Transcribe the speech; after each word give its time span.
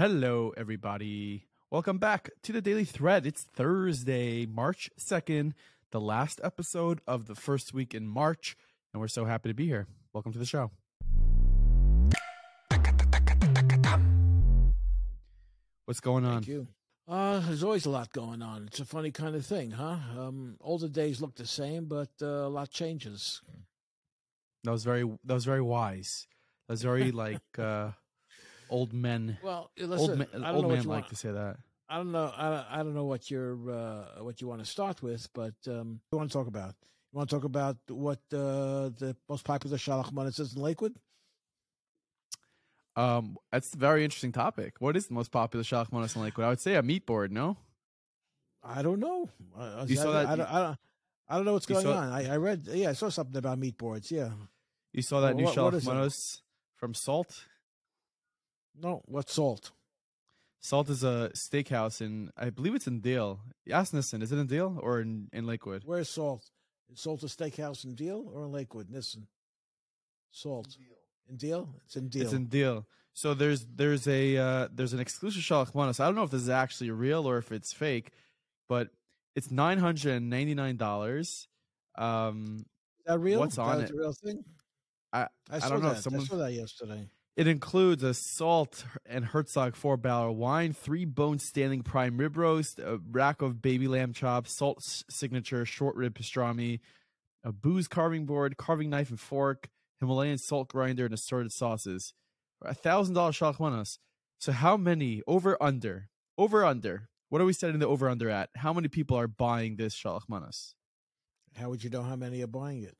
Hello, 0.00 0.54
everybody. 0.56 1.44
Welcome 1.70 1.98
back 1.98 2.30
to 2.44 2.52
the 2.52 2.62
Daily 2.62 2.86
Thread. 2.86 3.26
It's 3.26 3.42
Thursday, 3.42 4.46
March 4.46 4.88
2nd, 4.98 5.52
the 5.90 6.00
last 6.00 6.40
episode 6.42 7.02
of 7.06 7.26
the 7.26 7.34
first 7.34 7.74
week 7.74 7.94
in 7.94 8.08
March, 8.08 8.56
and 8.94 9.00
we're 9.02 9.08
so 9.08 9.26
happy 9.26 9.50
to 9.50 9.54
be 9.54 9.66
here. 9.66 9.88
Welcome 10.14 10.32
to 10.32 10.38
the 10.38 10.46
show. 10.46 10.70
What's 15.84 16.00
going 16.00 16.24
on? 16.24 16.36
Thank 16.36 16.48
you. 16.48 16.68
Uh, 17.06 17.40
there's 17.40 17.62
always 17.62 17.84
a 17.84 17.90
lot 17.90 18.10
going 18.14 18.40
on. 18.40 18.68
It's 18.68 18.80
a 18.80 18.86
funny 18.86 19.10
kind 19.10 19.36
of 19.36 19.44
thing, 19.44 19.72
huh? 19.72 19.98
Um, 20.18 20.56
older 20.62 20.88
days 20.88 21.20
look 21.20 21.34
the 21.34 21.46
same, 21.46 21.84
but 21.84 22.08
uh, 22.22 22.24
a 22.24 22.48
lot 22.48 22.70
changes. 22.70 23.42
That 24.64 24.70
was 24.70 24.82
very 24.82 25.02
that 25.26 25.34
was 25.34 25.44
very 25.44 25.60
wise. 25.60 26.26
That 26.68 26.72
was 26.72 26.82
very 26.82 27.12
like 27.12 27.42
uh 27.58 27.90
old 28.70 28.92
men. 28.92 29.36
Well, 29.42 29.70
Old 29.80 29.90
listen, 29.90 30.18
men, 30.18 30.28
I 30.34 30.38
don't 30.38 30.44
old 30.56 30.62
know 30.62 30.68
what 30.68 30.74
men 30.76 30.82
you 30.84 30.88
like 30.88 31.02
want. 31.04 31.08
to 31.10 31.16
say 31.16 31.32
that. 31.32 31.56
I 31.88 31.96
don't 31.96 32.12
know. 32.12 32.32
I 32.36 32.66
I 32.70 32.76
don't 32.84 32.94
know 32.94 33.04
what 33.12 33.30
you're 33.30 33.54
uh, 33.70 34.22
what 34.26 34.40
you 34.40 34.46
want 34.48 34.60
to 34.64 34.66
start 34.66 35.02
with, 35.02 35.28
but 35.34 35.54
um, 35.66 36.00
you 36.12 36.18
want 36.18 36.30
to 36.30 36.38
talk 36.38 36.46
about? 36.46 36.74
You 37.12 37.16
want 37.18 37.28
to 37.30 37.36
talk 37.36 37.44
about 37.44 37.76
what 37.88 38.20
uh, 38.32 38.90
the 39.02 39.16
most 39.28 39.44
popular 39.44 39.76
Shalach 39.76 40.12
Manas 40.12 40.38
is 40.38 40.54
in 40.54 40.62
Lakewood? 40.62 40.94
Um, 42.96 43.36
that's 43.52 43.72
a 43.74 43.76
very 43.78 44.04
interesting 44.04 44.32
topic. 44.32 44.74
What 44.78 44.96
is 44.96 45.06
the 45.06 45.14
most 45.14 45.30
popular 45.30 45.62
shalach 45.64 45.92
manas 45.92 46.16
in 46.16 46.22
Lakewood? 46.22 46.44
I 46.46 46.48
would 46.50 46.60
say 46.60 46.74
a 46.74 46.82
meat 46.82 47.06
board. 47.06 47.32
No, 47.32 47.56
I 48.62 48.82
don't 48.82 48.98
know. 48.98 49.28
Uh, 49.56 49.84
You 49.88 49.96
saw 49.96 50.10
that- 50.12 50.26
I, 50.26 50.36
don't, 50.36 50.52
I, 50.52 50.60
don't, 50.60 50.78
I 51.28 51.36
don't 51.36 51.44
know 51.44 51.52
what's 51.54 51.66
going 51.66 51.84
saw- 51.84 51.96
on. 51.96 52.12
I, 52.12 52.34
I 52.34 52.36
read. 52.36 52.66
Yeah, 52.70 52.90
I 52.90 52.92
saw 52.94 53.08
something 53.08 53.36
about 53.36 53.58
meat 53.58 53.78
boards. 53.78 54.10
Yeah. 54.10 54.30
you 54.92 55.02
saw 55.02 55.20
that 55.20 55.36
Well, 55.36 55.36
new 55.36 55.44
what- 55.44 55.74
shalach 55.74 55.86
manas 55.86 56.42
from 56.76 56.94
Salt. 56.94 57.46
No, 58.78 59.02
what 59.06 59.28
salt? 59.30 59.72
Salt 60.60 60.90
is 60.90 61.02
a 61.04 61.30
steakhouse 61.34 62.00
in, 62.00 62.30
I 62.36 62.50
believe 62.50 62.74
it's 62.74 62.86
in 62.86 63.00
Deal. 63.00 63.40
Ask 63.70 63.94
Nissen, 63.94 64.20
is 64.22 64.30
it 64.32 64.38
in 64.38 64.46
Deal 64.46 64.78
or 64.82 65.00
in, 65.00 65.28
in 65.32 65.46
Lakewood? 65.46 65.82
Where's 65.86 66.08
Salt? 66.10 66.50
Is 66.92 67.00
Salt 67.00 67.22
a 67.22 67.26
steakhouse 67.26 67.84
in 67.84 67.94
Deal 67.94 68.30
or 68.34 68.44
in 68.44 68.52
Lakewood? 68.52 68.90
Nissen. 68.90 69.26
Salt. 70.30 70.76
In 71.28 71.36
Deal? 71.36 71.74
It's 71.86 71.96
in 71.96 72.08
Deal. 72.08 72.22
It's 72.22 72.32
in 72.32 72.46
Deal. 72.46 72.86
So 73.12 73.34
there's 73.34 73.66
there's 73.74 74.06
a 74.06 74.36
uh, 74.36 74.68
there's 74.72 74.92
an 74.92 75.00
exclusive 75.00 75.42
shalach 75.42 75.74
manas. 75.74 75.98
I 75.98 76.06
don't 76.06 76.14
know 76.14 76.22
if 76.22 76.30
this 76.30 76.42
is 76.42 76.48
actually 76.48 76.90
real 76.90 77.28
or 77.28 77.38
if 77.38 77.50
it's 77.52 77.72
fake, 77.72 78.12
but 78.68 78.88
it's 79.34 79.50
nine 79.50 79.78
hundred 79.78 80.12
and 80.14 80.30
ninety 80.30 80.54
nine 80.54 80.76
dollars. 80.76 81.48
Um, 81.98 82.64
Is 83.00 83.04
that 83.06 83.18
real? 83.18 83.40
what's 83.40 83.58
on 83.58 83.78
That's 83.80 83.90
it? 83.90 83.94
a 83.96 83.98
real 83.98 84.12
thing? 84.12 84.44
I- 85.12 85.26
I 85.50 85.58
saw 85.58 85.68
don't 85.70 85.82
know, 85.82 85.88
that. 85.94 86.02
someone- 86.02 86.22
I 86.22 86.24
saw 86.26 86.36
that 86.36 86.52
yesterday. 86.52 87.08
It 87.40 87.46
includes 87.46 88.02
a 88.02 88.12
salt 88.12 88.84
and 89.06 89.24
Herzog 89.24 89.74
four 89.74 89.96
barrel 89.96 90.36
wine, 90.36 90.74
three 90.74 91.06
bone 91.06 91.38
standing 91.38 91.80
prime 91.80 92.18
rib 92.18 92.36
roast, 92.36 92.78
a 92.78 93.00
rack 93.10 93.40
of 93.40 93.62
baby 93.62 93.88
lamb 93.88 94.12
chops, 94.12 94.52
salt 94.52 94.82
signature 95.08 95.64
short 95.64 95.96
rib 95.96 96.18
pastrami, 96.18 96.80
a 97.42 97.50
booze 97.50 97.88
carving 97.88 98.26
board, 98.26 98.58
carving 98.58 98.90
knife 98.90 99.08
and 99.08 99.18
fork, 99.18 99.70
Himalayan 100.00 100.36
salt 100.36 100.68
grinder, 100.68 101.06
and 101.06 101.14
assorted 101.14 101.50
sauces. 101.50 102.12
A 102.60 102.74
thousand 102.74 103.14
dollar 103.14 103.32
shalachmanas. 103.32 103.96
So 104.38 104.52
how 104.52 104.76
many 104.76 105.22
over 105.26 105.56
under 105.62 106.10
over 106.36 106.62
under? 106.62 107.08
What 107.30 107.40
are 107.40 107.46
we 107.46 107.54
setting 107.54 107.78
the 107.78 107.88
over 107.88 108.10
under 108.10 108.28
at? 108.28 108.50
How 108.54 108.74
many 108.74 108.88
people 108.88 109.16
are 109.16 109.26
buying 109.26 109.76
this 109.76 109.94
shalachmanas? 109.94 110.74
How 111.56 111.70
would 111.70 111.82
you 111.82 111.88
know 111.88 112.02
how 112.02 112.16
many 112.16 112.42
are 112.42 112.46
buying 112.46 112.82
it? 112.82 112.98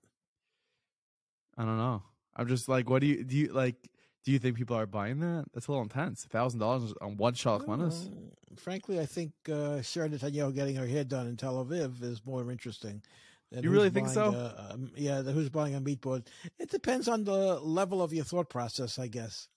I 1.59 1.67
don't 1.67 1.77
know. 1.77 2.05
I'm 2.35 2.49
just 2.49 2.71
like, 2.71 2.89
what 2.89 3.03
do 3.03 3.07
you 3.07 3.23
do? 3.23 3.37
You 3.37 3.53
like? 3.53 3.77
Do 4.25 4.33
you 4.33 4.39
think 4.39 4.57
people 4.57 4.77
are 4.77 4.87
buying 4.87 5.21
that? 5.21 5.47
That's 5.55 5.67
a 5.67 5.71
little 5.71 5.83
intense. 5.85 6.25
thousand 6.25 6.61
dollars 6.61 6.93
on 7.01 7.17
one 7.17 7.35
shalachmanas. 7.35 8.09
Well, 8.11 8.31
frankly, 8.57 9.01
I 9.01 9.07
think 9.07 9.33
uh, 9.51 9.81
Sarah 9.83 10.09
Netanyahu 10.11 10.55
getting 10.55 10.77
her 10.77 10.87
hair 10.87 11.05
done 11.05 11.27
in 11.27 11.37
Tel 11.37 11.65
Aviv 11.65 12.03
is 12.03 12.25
more 12.25 12.49
interesting. 12.51 13.03
Than 13.51 13.63
You 13.65 13.71
who's 13.71 13.77
really 13.79 13.91
think 13.91 14.07
buying 14.09 14.15
so? 14.15 14.33
A, 14.33 14.73
um, 14.75 14.91
yeah, 14.95 15.23
the, 15.23 15.33
who's 15.33 15.49
buying 15.49 15.75
a 15.75 15.81
meat 15.81 16.01
board? 16.01 16.29
It 16.59 16.71
depends 16.71 17.09
on 17.09 17.25
the 17.25 17.59
level 17.61 18.03
of 18.03 18.13
your 18.13 18.25
thought 18.25 18.49
process, 18.51 18.99
I 18.99 19.09
guess. 19.09 19.49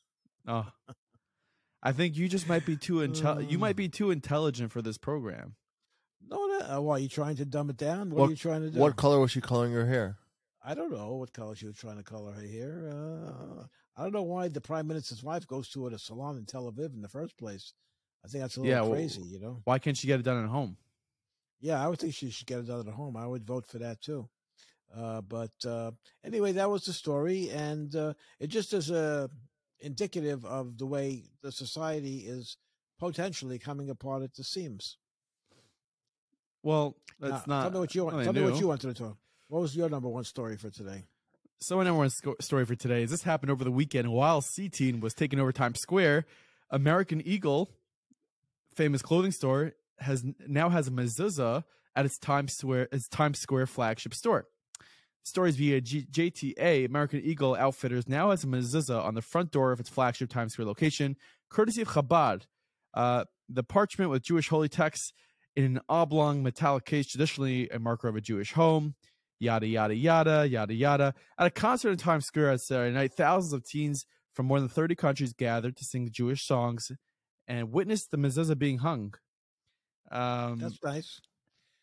Oh, 0.47 0.65
I 1.83 1.91
think 1.91 2.15
you 2.17 2.27
just 2.29 2.47
might 2.47 2.65
be 2.65 2.77
too 2.77 2.95
intel. 2.95 3.47
you 3.51 3.57
might 3.59 3.75
be 3.75 3.89
too 3.89 4.11
intelligent 4.11 4.71
for 4.71 4.81
this 4.81 4.97
program. 4.97 5.55
No, 6.27 6.37
no. 6.47 6.77
Uh, 6.77 6.81
why 6.81 6.93
are 6.95 6.99
you 6.99 7.09
trying 7.09 7.35
to 7.35 7.45
dumb 7.45 7.69
it 7.69 7.77
down? 7.77 8.09
What, 8.09 8.19
What- 8.19 8.27
are 8.27 8.31
you 8.31 8.37
trying 8.37 8.61
to 8.61 8.69
do? 8.71 8.79
What 8.79 8.95
color 8.95 9.19
was 9.19 9.31
she 9.31 9.41
coloring 9.41 9.73
her 9.73 9.85
hair? 9.85 10.17
I 10.65 10.73
don't 10.73 10.91
know 10.91 11.15
what 11.15 11.33
color 11.33 11.53
she 11.55 11.65
was 11.65 11.75
trying 11.75 11.97
to 11.97 12.03
color 12.03 12.31
her 12.31 12.41
hair. 12.47 12.89
Uh, 12.89 13.63
I 13.95 14.03
don't 14.03 14.13
know 14.13 14.23
why 14.23 14.47
the 14.47 14.61
prime 14.61 14.87
minister's 14.87 15.23
wife 15.23 15.45
goes 15.47 15.69
to 15.69 15.87
a 15.87 15.97
salon 15.99 16.37
in 16.37 16.45
Tel 16.45 16.71
Aviv 16.71 16.93
in 16.93 17.01
the 17.01 17.07
first 17.09 17.37
place. 17.37 17.73
I 18.25 18.27
think 18.27 18.41
that's 18.41 18.57
a 18.57 18.61
little 18.61 18.73
Yeah, 18.75 18.81
well- 18.81 18.91
crazy, 18.91 19.21
you 19.21 19.39
know. 19.39 19.61
Why 19.65 19.79
can't 19.79 19.97
she 19.97 20.07
get 20.07 20.19
it 20.19 20.23
done 20.23 20.43
at 20.43 20.49
home? 20.49 20.77
Yeah, 21.59 21.83
I 21.83 21.87
would 21.87 21.99
think 21.99 22.13
she 22.13 22.29
should 22.29 22.47
get 22.47 22.59
it 22.59 22.67
done 22.67 22.87
at 22.87 22.93
home. 22.93 23.15
I 23.15 23.25
would 23.27 23.45
vote 23.45 23.65
for 23.65 23.77
that 23.79 24.01
too. 24.01 24.29
Uh, 24.93 25.21
but 25.21 25.51
uh, 25.65 25.91
anyway, 26.23 26.51
that 26.51 26.69
was 26.69 26.83
the 26.85 26.93
story, 26.93 27.49
and 27.49 27.95
uh, 27.95 28.13
it 28.39 28.47
just 28.47 28.73
is 28.73 28.91
a 28.91 29.29
indicative 29.79 30.45
of 30.45 30.77
the 30.77 30.85
way 30.85 31.23
the 31.41 31.51
society 31.51 32.19
is 32.19 32.57
potentially 32.99 33.57
coming 33.59 33.89
apart 33.89 34.23
at 34.23 34.33
the 34.35 34.43
seams. 34.43 34.97
Well, 36.61 36.95
Now, 37.19 37.29
that's 37.29 37.47
not. 37.47 37.61
Tell 37.63 37.71
me 37.71 37.79
what 37.79 37.95
you 37.95 38.05
want. 38.05 38.23
Tell 38.23 38.33
me 38.33 38.41
what 38.43 38.59
you 38.59 38.67
wanted 38.67 38.95
to 38.95 39.03
talk. 39.03 39.17
What 39.47 39.61
was 39.61 39.75
your 39.75 39.89
number 39.89 40.09
one 40.09 40.23
story 40.23 40.57
for 40.57 40.69
today? 40.69 41.05
So, 41.63 41.81
number 41.81 41.93
one 41.93 42.09
story 42.09 42.65
for 42.65 42.75
today 42.75 43.03
is 43.03 43.11
this 43.11 43.23
happened 43.23 43.49
over 43.49 43.63
the 43.63 43.71
weekend 43.71 44.11
while 44.11 44.41
CTeen 44.41 44.99
was 44.99 45.13
taking 45.13 45.39
over 45.39 45.53
Times 45.53 45.79
Square. 45.79 46.25
American 46.69 47.25
Eagle, 47.25 47.69
famous 48.75 49.01
clothing 49.01 49.31
store, 49.31 49.71
has 49.99 50.25
now 50.45 50.67
has 50.67 50.89
a 50.89 50.91
mezuzah 50.91 51.63
at 51.95 52.05
its 52.05 52.17
Times 52.17 52.51
Square 52.51 52.89
its 52.91 53.07
Times 53.07 53.39
Square 53.39 53.67
flagship 53.67 54.13
store. 54.13 54.45
Stories 55.23 55.55
via 55.55 55.79
G- 55.79 56.05
JTA, 56.11 56.85
American 56.85 57.21
Eagle 57.23 57.55
Outfitters 57.55 58.09
now 58.09 58.31
has 58.31 58.43
a 58.43 58.47
mezuzah 58.47 59.01
on 59.01 59.13
the 59.13 59.21
front 59.21 59.51
door 59.51 59.71
of 59.71 59.79
its 59.79 59.87
flagship 59.87 60.29
Times 60.29 60.51
Square 60.51 60.67
location, 60.67 61.15
courtesy 61.49 61.81
of 61.81 61.87
Chabad. 61.87 62.41
Uh, 62.93 63.23
the 63.47 63.63
parchment 63.63 64.11
with 64.11 64.21
Jewish 64.21 64.49
holy 64.49 64.67
texts 64.67 65.13
in 65.55 65.63
an 65.63 65.79
oblong 65.87 66.43
metallic 66.43 66.83
case, 66.83 67.07
traditionally 67.07 67.69
a 67.69 67.79
marker 67.79 68.09
of 68.09 68.17
a 68.17 68.21
Jewish 68.21 68.51
home. 68.51 68.95
Yada 69.39 69.67
yada 69.67 69.95
yada 69.95 70.47
yada 70.47 70.73
yada. 70.73 71.13
At 71.37 71.47
a 71.47 71.49
concert 71.49 71.91
in 71.91 71.97
Times 71.97 72.25
Square 72.25 72.51
on 72.51 72.57
Saturday 72.59 72.93
night, 72.93 73.13
thousands 73.13 73.53
of 73.53 73.65
teens 73.65 74.05
from 74.33 74.45
more 74.45 74.59
than 74.59 74.69
30 74.69 74.95
countries 74.95 75.33
gathered 75.33 75.75
to 75.77 75.83
sing 75.83 76.09
Jewish 76.11 76.45
songs 76.45 76.91
and 77.47 77.71
witnessed 77.71 78.11
the 78.11 78.17
mezuzah 78.17 78.57
being 78.57 78.79
hung. 78.79 79.13
Um, 80.11 80.59
That's 80.59 80.81
nice. 80.83 81.19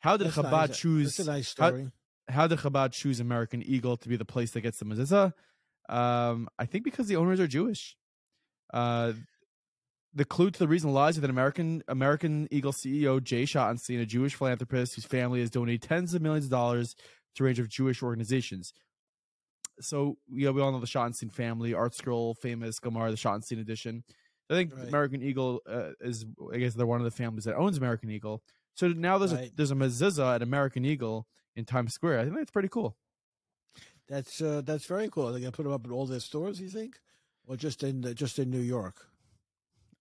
how 0.00 0.16
did 0.16 0.28
That's 0.28 0.36
Chabad 0.36 0.68
nice. 0.68 0.78
choose? 0.78 1.16
That's 1.16 1.28
a 1.28 1.30
nice 1.32 1.54
how- 1.58 1.68
story. 1.68 1.88
how 2.28 2.46
did 2.46 2.58
Chabad 2.60 2.92
choose 2.92 3.20
American 3.20 3.62
Eagle 3.62 3.96
to 3.98 4.08
be 4.08 4.16
the 4.16 4.24
place 4.24 4.52
that 4.52 4.60
gets 4.62 4.78
the 4.78 4.84
mezuzah? 4.84 5.32
Um, 5.88 6.48
I 6.58 6.66
think 6.66 6.84
because 6.84 7.08
the 7.08 7.16
owners 7.16 7.40
are 7.40 7.46
Jewish. 7.48 7.96
Uh, 8.72 9.12
the 10.14 10.24
clue 10.24 10.50
to 10.50 10.58
the 10.58 10.68
reason 10.68 10.92
lies 10.92 11.16
with 11.16 11.24
an 11.24 11.30
American 11.30 11.82
American 11.88 12.48
Eagle 12.50 12.72
CEO 12.72 13.22
Jay 13.22 13.44
Schottenstein, 13.44 14.00
a 14.00 14.06
Jewish 14.06 14.34
philanthropist 14.34 14.94
whose 14.94 15.04
family 15.04 15.40
has 15.40 15.50
donated 15.50 15.82
tens 15.82 16.14
of 16.14 16.22
millions 16.22 16.46
of 16.46 16.50
dollars 16.50 16.96
to 17.36 17.44
a 17.44 17.46
range 17.46 17.58
of 17.58 17.68
Jewish 17.68 18.02
organizations. 18.02 18.72
So 19.80 20.18
you 20.30 20.46
know, 20.46 20.52
we 20.52 20.60
all 20.60 20.72
know 20.72 20.80
the 20.80 20.86
Schottenstein 20.86 21.32
family, 21.32 21.72
ArtScroll, 21.72 22.36
famous 22.36 22.78
Gemara, 22.78 23.10
the 23.10 23.16
Schottenstein 23.16 23.60
edition. 23.60 24.04
I 24.50 24.54
think 24.54 24.74
Right. 24.76 24.88
American 24.88 25.22
Eagle 25.22 25.60
uh, 25.68 25.90
is, 26.00 26.26
I 26.52 26.58
guess, 26.58 26.74
they're 26.74 26.86
one 26.86 27.00
of 27.00 27.04
the 27.04 27.10
families 27.10 27.44
that 27.44 27.54
owns 27.56 27.78
American 27.78 28.10
Eagle. 28.10 28.42
So 28.74 28.88
now 28.88 29.18
there's 29.18 29.32
a 29.32 29.50
there's 29.56 29.70
a 29.70 29.74
mezuzah 29.76 30.36
at 30.36 30.42
American 30.42 30.84
Eagle 30.84 31.26
in 31.56 31.64
Times 31.64 31.94
Square. 31.94 32.18
I 32.20 32.24
think 32.24 32.36
that's 32.36 32.50
pretty 32.50 32.68
cool. 32.68 32.96
That's 34.08 34.40
uh, 34.40 34.62
that's 34.64 34.86
very 34.86 35.08
cool. 35.08 35.30
They're 35.30 35.40
gonna 35.40 35.52
put 35.52 35.62
them 35.62 35.72
up 35.72 35.84
in 35.84 35.92
all 35.92 36.06
their 36.06 36.20
stores. 36.20 36.60
You 36.60 36.68
think, 36.68 36.98
or 37.46 37.56
just 37.56 37.82
in 37.82 38.04
uh, 38.04 38.12
just 38.12 38.38
in 38.38 38.50
New 38.50 38.60
York? 38.60 39.06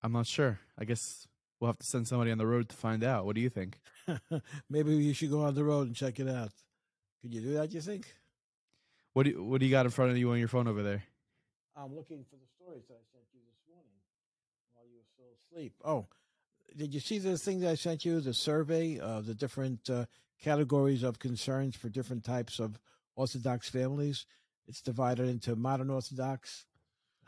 I'm 0.01 0.13
not 0.13 0.28
sure. 0.28 0.59
I 0.78 0.85
guess 0.85 1.28
we'll 1.59 1.70
have 1.70 1.78
to 1.78 1.85
send 1.85 2.08
somebody 2.08 2.31
on 2.31 2.37
the 2.37 2.47
road 2.47 2.70
to 2.70 2.76
find 2.76 3.03
out. 3.03 3.26
What 3.26 3.35
do 3.35 3.41
you 3.41 3.49
think? 3.49 3.79
Maybe 4.70 4.96
you 4.96 5.14
should 5.14 5.29
go 5.29 5.41
on 5.43 5.53
the 5.55 5.64
road 5.64 5.87
and 5.87 5.96
check 5.96 6.20
it 6.20 6.28
out. 6.28 6.52
Could 7.21 7.33
you 7.33 7.41
do 7.41 7.53
that? 7.53 7.73
You 7.73 7.81
think? 7.81 8.13
What 9.13 9.23
do 9.23 9.31
you, 9.31 9.43
what 9.43 9.59
do 9.59 9.66
you 9.66 9.71
got 9.71 9.85
in 9.85 9.91
front 9.91 10.11
of 10.11 10.17
you 10.17 10.31
on 10.31 10.39
your 10.39 10.47
phone 10.47 10.67
over 10.67 10.83
there? 10.83 11.03
I'm 11.75 11.95
looking 11.95 12.25
for 12.29 12.35
the 12.35 12.47
stories 12.55 12.83
that 12.87 12.95
I 12.95 13.05
sent 13.11 13.25
you 13.33 13.39
this 13.47 13.73
morning 13.73 13.91
while 14.73 14.85
you 14.85 14.97
were 14.97 15.05
still 15.13 15.31
asleep. 15.35 15.73
Oh, 15.83 16.07
did 16.75 16.93
you 16.93 16.99
see 16.99 17.19
the 17.19 17.37
thing 17.37 17.59
that 17.61 17.71
I 17.71 17.75
sent 17.75 18.05
you? 18.05 18.19
The 18.19 18.33
survey 18.33 18.99
of 18.99 19.25
the 19.25 19.33
different 19.33 19.89
uh, 19.89 20.05
categories 20.41 21.03
of 21.03 21.19
concerns 21.19 21.75
for 21.75 21.89
different 21.89 22.23
types 22.23 22.59
of 22.59 22.79
Orthodox 23.16 23.69
families. 23.69 24.25
It's 24.67 24.81
divided 24.81 25.27
into 25.27 25.55
modern 25.55 25.89
Orthodox, 25.89 26.66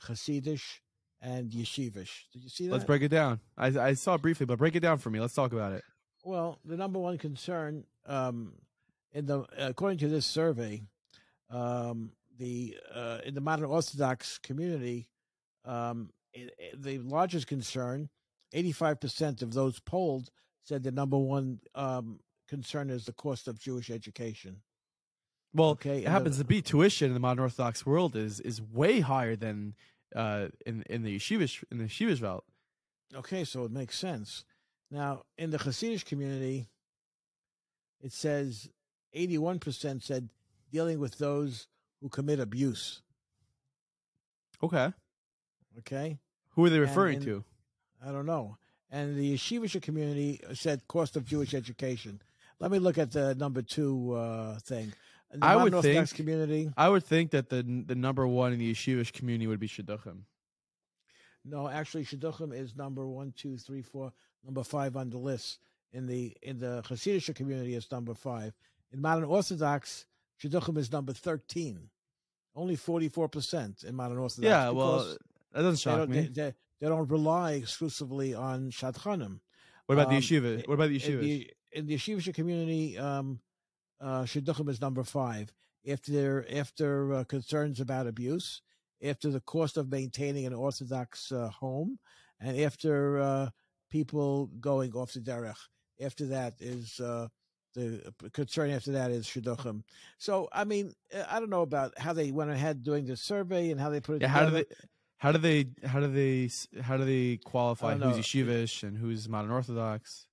Hasidish, 0.05 0.79
and 1.21 1.51
Yeshivish. 1.51 2.29
Did 2.31 2.43
you 2.43 2.49
see 2.49 2.67
that? 2.67 2.73
Let's 2.73 2.85
break 2.85 3.01
it 3.01 3.09
down. 3.09 3.39
I 3.57 3.67
I 3.67 3.93
saw 3.93 4.15
it 4.15 4.21
briefly, 4.21 4.45
but 4.45 4.57
break 4.57 4.75
it 4.75 4.79
down 4.81 4.99
for 4.99 5.09
me. 5.09 5.19
Let's 5.19 5.33
talk 5.33 5.53
about 5.53 5.73
it. 5.73 5.83
Well, 6.23 6.59
the 6.63 6.77
number 6.77 6.99
one 6.99 7.17
concern, 7.17 7.85
um, 8.05 8.53
in 9.13 9.25
the 9.25 9.45
according 9.57 9.97
to 9.99 10.07
this 10.07 10.25
survey, 10.25 10.81
um, 11.49 12.11
the 12.37 12.77
uh, 12.93 13.19
in 13.25 13.33
the 13.33 13.41
modern 13.41 13.65
Orthodox 13.65 14.37
community, 14.37 15.09
um, 15.65 16.11
i- 16.35 16.49
i- 16.59 16.71
the 16.75 16.97
largest 16.99 17.47
concern 17.47 18.09
85% 18.53 19.41
of 19.41 19.53
those 19.53 19.79
polled 19.79 20.29
said 20.63 20.83
the 20.83 20.91
number 20.91 21.17
one 21.17 21.59
um, 21.75 22.19
concern 22.47 22.89
is 22.89 23.05
the 23.05 23.13
cost 23.13 23.47
of 23.47 23.59
Jewish 23.59 23.89
education. 23.89 24.61
Well, 25.53 25.69
Okay, 25.71 25.99
it 26.03 26.07
happens 26.07 26.37
the- 26.37 26.43
to 26.43 26.47
be 26.47 26.61
tuition 26.61 27.07
in 27.07 27.13
the 27.13 27.19
modern 27.19 27.43
Orthodox 27.43 27.85
world 27.85 28.15
is 28.15 28.39
is 28.39 28.61
way 28.61 29.01
higher 29.01 29.35
than 29.35 29.75
uh, 30.15 30.47
in 30.65 30.83
in 30.83 31.03
the 31.03 31.15
yeshivish 31.17 31.63
in 31.71 31.77
the 31.77 31.85
yeshivish 31.85 32.21
route. 32.21 32.45
Okay, 33.13 33.43
so 33.43 33.65
it 33.65 33.71
makes 33.71 33.97
sense. 33.99 34.45
Now, 34.89 35.23
in 35.37 35.51
the 35.51 35.57
Hasidic 35.57 36.05
community, 36.05 36.67
it 38.01 38.11
says 38.13 38.69
81% 39.15 40.03
said 40.03 40.29
dealing 40.71 40.99
with 40.99 41.17
those 41.17 41.67
who 42.01 42.09
commit 42.09 42.39
abuse. 42.39 43.01
Okay, 44.63 44.93
Okay, 45.79 46.19
who 46.51 46.65
are 46.65 46.69
they 46.69 46.79
referring 46.79 47.17
in- 47.17 47.25
to? 47.25 47.43
I 48.05 48.11
don't 48.11 48.25
know. 48.25 48.57
And 48.89 49.15
the 49.17 49.33
yeshivish 49.35 49.81
community 49.81 50.41
said 50.53 50.85
cost 50.87 51.15
of 51.15 51.25
Jewish 51.25 51.53
education. 51.53 52.21
Let 52.59 52.71
me 52.71 52.77
look 52.79 52.97
at 52.97 53.11
the 53.11 53.33
number 53.35 53.61
two 53.61 54.11
uh, 54.13 54.59
thing. 54.59 54.91
The 55.31 55.45
I 55.45 55.55
would 55.55 55.73
Orthodox 55.73 56.09
think- 56.11 56.17
community. 56.17 56.69
I 56.75 56.89
would 56.89 57.03
think 57.05 57.31
that 57.31 57.49
the 57.49 57.63
the 57.63 57.95
number 57.95 58.27
one 58.27 58.51
in 58.53 58.59
the 58.59 58.71
yeshivish 58.73 59.13
community 59.13 59.47
would 59.47 59.59
be 59.61 59.67
shidduchim. 59.69 60.23
No, 61.45 61.67
actually, 61.69 62.03
shidduchim 62.05 62.53
is 62.53 62.75
number 62.75 63.07
one, 63.07 63.33
two, 63.35 63.57
three, 63.57 63.81
four, 63.81 64.11
number 64.43 64.63
five 64.63 64.95
on 64.97 65.09
the 65.09 65.17
list. 65.17 65.59
In 65.93 66.05
the 66.05 66.35
in 66.41 66.59
the 66.59 66.83
Hasidic 66.85 67.33
community, 67.35 67.75
it's 67.75 67.89
number 67.91 68.13
five. 68.13 68.53
In 68.93 69.01
modern 69.01 69.23
Orthodox, 69.25 70.05
shidduchim 70.41 70.77
is 70.77 70.91
number 70.91 71.13
thirteen. 71.13 71.89
Only 72.55 72.75
forty 72.75 73.09
four 73.09 73.29
percent 73.29 73.83
in 73.83 73.95
modern 73.95 74.17
Orthodox. 74.17 74.45
yeah, 74.49 74.69
well, 74.69 75.15
that 75.53 75.61
doesn't 75.61 75.71
they 75.71 75.77
shock 75.77 75.97
don't, 75.97 76.09
me. 76.09 76.21
they, 76.21 76.27
they, 76.27 76.53
they 76.79 76.87
don't 76.87 77.09
rely 77.09 77.53
exclusively 77.53 78.33
on 78.33 78.71
shadchanim. 78.71 79.39
what 79.85 79.95
about 79.95 80.09
the 80.09 80.15
um, 80.15 80.21
yeshiva? 80.21 80.67
What 80.67 80.75
about 80.75 80.89
the 80.89 81.03
In 81.03 81.21
the, 81.21 81.53
in 81.71 81.85
the 81.87 81.95
yeshivish 81.95 82.33
community, 82.33 82.97
um, 82.97 83.39
uh, 84.01 84.23
shidduchim 84.23 84.69
is 84.69 84.81
number 84.81 85.03
five. 85.03 85.53
After 85.89 86.45
after 86.51 87.13
uh, 87.13 87.23
concerns 87.23 87.79
about 87.79 88.07
abuse, 88.07 88.61
after 89.03 89.29
the 89.31 89.39
cost 89.39 89.77
of 89.77 89.89
maintaining 89.89 90.45
an 90.45 90.53
Orthodox 90.53 91.31
uh, 91.31 91.49
home, 91.49 91.97
and 92.39 92.59
after 92.59 93.19
uh, 93.19 93.49
people 93.89 94.47
going 94.59 94.93
off 94.93 95.13
the 95.13 95.19
derech. 95.19 95.57
After 96.01 96.25
that 96.27 96.55
is 96.59 96.99
uh, 96.99 97.27
the 97.73 98.13
concern. 98.31 98.71
After 98.71 98.91
that 98.93 99.11
is 99.11 99.25
shidduchim. 99.25 99.83
So 100.17 100.49
I 100.51 100.63
mean, 100.63 100.93
uh, 101.15 101.23
I 101.29 101.39
don't 101.39 101.49
know 101.49 101.61
about 101.61 101.97
how 101.97 102.13
they 102.13 102.31
went 102.31 102.51
ahead 102.51 102.83
doing 102.83 103.05
the 103.05 103.17
survey 103.17 103.71
and 103.71 103.79
how 103.79 103.89
they 103.89 103.99
put 103.99 104.17
it 104.17 104.21
yeah, 104.21 104.27
how 104.27 104.45
do 104.45 104.51
they? 104.51 104.65
How 105.17 105.31
do 105.31 105.37
they? 105.37 105.67
How 105.85 105.99
do 105.99 106.07
they? 106.07 106.49
How 106.81 106.97
do 106.97 107.05
they 107.05 107.37
qualify 107.37 107.95
who's 107.95 108.17
yeshivish 108.17 108.83
and 108.83 108.97
who's 108.97 109.29
modern 109.29 109.51
Orthodox? 109.51 110.25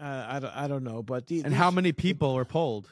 Uh, 0.00 0.26
I 0.28 0.38
don't. 0.40 0.56
I 0.56 0.68
don't 0.68 0.84
know, 0.84 1.02
but 1.02 1.26
the, 1.26 1.42
And 1.42 1.54
how 1.54 1.70
many 1.70 1.92
people 1.92 2.36
are 2.36 2.44
polled? 2.44 2.88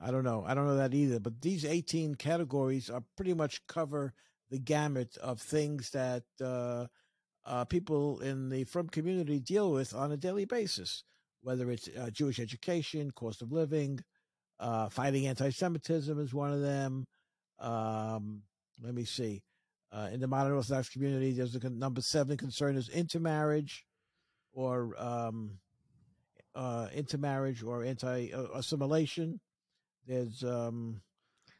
I 0.00 0.10
don't 0.10 0.24
know. 0.24 0.44
I 0.46 0.54
don't 0.54 0.66
know 0.66 0.76
that 0.76 0.92
either. 0.92 1.18
But 1.18 1.40
these 1.40 1.64
18 1.64 2.16
categories 2.16 2.90
are 2.90 3.02
pretty 3.16 3.32
much 3.32 3.66
cover 3.66 4.12
the 4.50 4.58
gamut 4.58 5.16
of 5.16 5.40
things 5.40 5.90
that 5.90 6.24
uh, 6.42 6.86
uh, 7.46 7.64
people 7.64 8.20
in 8.20 8.50
the 8.50 8.64
from 8.64 8.88
community 8.88 9.40
deal 9.40 9.72
with 9.72 9.94
on 9.94 10.12
a 10.12 10.16
daily 10.16 10.44
basis, 10.44 11.04
whether 11.44 11.70
it's 11.70 11.88
uh, 11.88 12.08
Jewish 12.10 12.40
education, 12.40 13.10
cost 13.10 13.42
of 13.42 13.52
living, 13.52 14.00
uh, 14.58 14.88
fighting 14.88 15.26
anti-Semitism 15.26 16.18
is 16.18 16.32
one 16.32 16.52
of 16.52 16.62
them. 16.62 17.06
Um, 17.60 18.42
let 18.82 18.94
me 18.94 19.04
see. 19.04 19.42
Uh, 19.92 20.08
in 20.12 20.20
the 20.20 20.26
modern 20.26 20.54
Orthodox 20.54 20.88
community, 20.88 21.32
there's 21.32 21.54
a 21.54 21.70
number 21.70 22.00
seven 22.00 22.36
concern 22.36 22.76
is 22.76 22.88
intermarriage, 22.88 23.84
or 24.52 24.94
um, 25.00 25.58
uh, 26.54 26.88
intermarriage 26.94 27.62
or 27.62 27.84
anti 27.84 28.32
uh, 28.32 28.46
assimilation. 28.54 29.38
There's 30.06 30.42
um, 30.42 31.02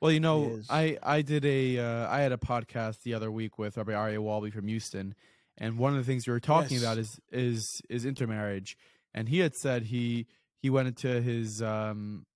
Well, 0.01 0.11
you 0.11 0.21
know, 0.21 0.61
I 0.71 0.99
I 1.03 1.23
did 1.23 1.45
a 1.45 1.79
uh, 1.79 2.09
I 2.11 2.21
had 2.21 2.33
a 2.33 2.37
podcast 2.37 3.03
the 3.03 3.15
other 3.15 3.31
week 3.31 3.59
with 3.59 3.77
Rabbi 3.77 3.93
Aryeh 3.93 4.19
Wolbe 4.19 4.53
from 4.53 4.67
Houston, 4.67 5.15
and 5.59 5.79
one 5.79 5.93
of 5.93 5.99
the 5.99 6.05
things 6.05 6.27
we 6.27 6.33
were 6.33 6.41
talking 6.41 6.79
Yes. 6.79 6.83
about 6.83 6.99
is 6.99 7.21
is 7.31 7.83
is 7.89 8.05
intermarriage, 8.05 8.77
and 9.15 9.29
he 9.29 9.39
had 9.41 9.55
said 9.55 9.85
he 9.85 10.27
he 10.63 10.71
went 10.71 10.89
into 10.89 11.21
his 11.21 11.63
um 11.63 12.27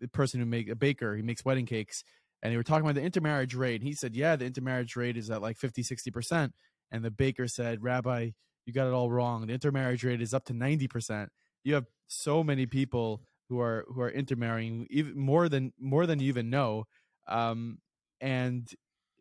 the 0.00 0.08
person 0.08 0.40
who 0.40 0.46
make 0.46 0.68
a 0.68 0.76
baker 0.76 1.16
he 1.16 1.22
makes 1.22 1.44
wedding 1.44 1.66
cakes, 1.66 2.04
and 2.42 2.52
they 2.52 2.56
were 2.56 2.62
talking 2.62 2.84
about 2.84 2.94
the 2.94 3.02
intermarriage 3.02 3.54
rate. 3.54 3.82
He 3.82 3.92
said, 3.92 4.14
yeah, 4.14 4.36
the 4.36 4.46
intermarriage 4.46 4.96
rate 4.96 5.16
is 5.16 5.30
at 5.30 5.42
like 5.42 5.58
50, 5.58 5.82
60 5.82 6.10
percent, 6.10 6.54
and 6.90 7.04
the 7.04 7.10
baker 7.10 7.48
said, 7.48 7.82
Rabbi, 7.82 8.30
you 8.66 8.72
got 8.72 8.86
it 8.86 8.92
all 8.92 9.10
wrong. 9.10 9.46
The 9.46 9.52
intermarriage 9.54 10.04
rate 10.04 10.22
is 10.22 10.34
up 10.34 10.44
to 10.46 10.52
ninety 10.52 10.88
percent. 10.88 11.30
You 11.64 11.74
have 11.74 11.86
so 12.08 12.42
many 12.42 12.66
people 12.66 13.22
who 13.48 13.60
are 13.60 13.84
who 13.88 14.00
are 14.00 14.10
intermarrying, 14.10 14.86
even 14.90 15.18
more 15.18 15.48
than 15.48 15.72
more 15.78 16.06
than 16.06 16.20
you 16.20 16.28
even 16.28 16.50
know. 16.50 16.84
Um, 17.28 17.78
and 18.20 18.68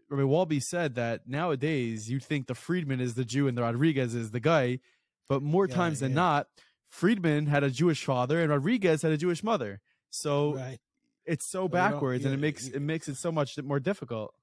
Rabbi 0.10 0.24
Wolbe 0.24 0.62
said 0.62 0.96
that 0.96 1.28
nowadays 1.28 2.10
you 2.10 2.20
think 2.20 2.48
the 2.48 2.56
Friedman 2.56 3.00
is 3.00 3.16
the 3.16 3.26
Jew 3.26 3.48
and 3.48 3.58
the 3.58 3.62
Rodriguez 3.62 4.16
is 4.16 4.32
the 4.32 4.40
guy, 4.40 4.80
but 5.28 5.42
more 5.44 5.68
Yeah, 5.68 5.76
times 5.76 6.00
than 6.00 6.14
yeah. 6.14 6.16
not, 6.16 6.48
Friedman 6.90 7.46
had 7.46 7.64
a 7.64 7.70
Jewish 7.70 8.04
father 8.04 8.42
and 8.42 8.50
Rodriguez 8.52 9.02
had 9.04 9.12
a 9.12 9.18
Jewish 9.18 9.44
mother. 9.44 9.80
So 10.10 10.56
right. 10.56 10.80
it's 11.26 11.46
so 11.46 11.64
you 11.64 11.70
backwards, 11.70 12.26
and 12.26 12.34
it 12.34 12.38
makes 12.40 12.68
you- 12.68 12.74
it 12.76 12.82
makes 12.82 13.08
it 13.08 13.16
so 13.16 13.32
much 13.32 13.58
more 13.62 13.80
difficult. 13.80 14.34